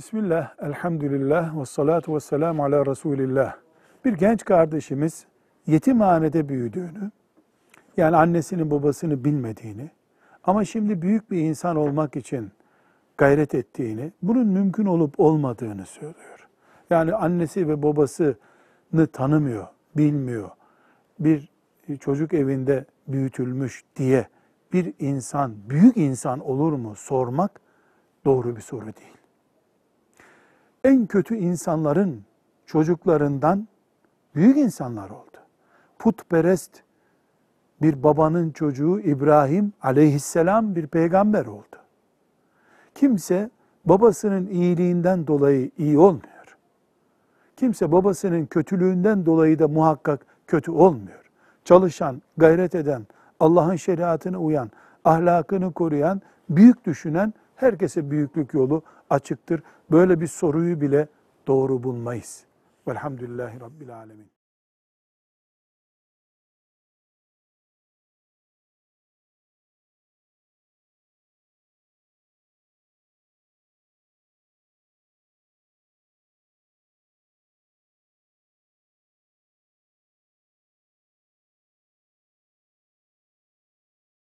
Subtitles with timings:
[0.00, 3.56] Bismillah, elhamdülillah ve salatu ve selamu ala Resulillah.
[4.04, 5.26] Bir genç kardeşimiz
[5.66, 7.10] yetimhanede büyüdüğünü,
[7.96, 9.90] yani annesini babasını bilmediğini
[10.44, 12.50] ama şimdi büyük bir insan olmak için
[13.18, 16.48] gayret ettiğini, bunun mümkün olup olmadığını söylüyor.
[16.90, 20.50] Yani annesi ve babasını tanımıyor, bilmiyor.
[21.18, 21.48] Bir
[22.00, 24.28] çocuk evinde büyütülmüş diye
[24.72, 27.60] bir insan, büyük insan olur mu sormak
[28.24, 29.19] doğru bir soru değil.
[30.84, 32.24] En kötü insanların
[32.66, 33.68] çocuklarından
[34.34, 35.36] büyük insanlar oldu.
[35.98, 36.82] Putperest
[37.82, 41.76] bir babanın çocuğu İbrahim aleyhisselam bir peygamber oldu.
[42.94, 43.50] Kimse
[43.84, 46.56] babasının iyiliğinden dolayı iyi olmuyor.
[47.56, 51.30] Kimse babasının kötülüğünden dolayı da muhakkak kötü olmuyor.
[51.64, 53.06] Çalışan, gayret eden,
[53.40, 54.70] Allah'ın şeriatına uyan,
[55.04, 59.62] ahlakını koruyan, büyük düşünen herkese büyüklük yolu açıktır.
[59.90, 61.08] Böyle bir soruyu bile
[61.46, 62.44] doğru bulmayız.
[62.88, 64.39] Velhamdülillahi Rabbil Alemin.